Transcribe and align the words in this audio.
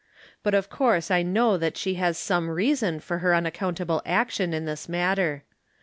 But 0.41 0.55
of 0.55 0.67
course 0.67 1.11
I 1.11 1.21
know 1.21 1.57
that 1.57 1.77
she 1.77 1.93
has 1.93 2.17
some 2.17 2.49
reason 2.49 2.99
for 3.01 3.19
her 3.19 3.35
unaccountable 3.35 4.01
action 4.03 4.51
in 4.51 4.65
this 4.65 4.89
matter. 4.89 5.43